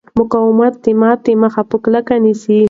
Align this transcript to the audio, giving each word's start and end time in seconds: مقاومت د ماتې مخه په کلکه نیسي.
مقاومت 0.19 0.73
د 0.83 0.87
ماتې 1.01 1.33
مخه 1.43 1.61
په 1.69 1.75
کلکه 1.83 2.13
نیسي. 2.25 2.59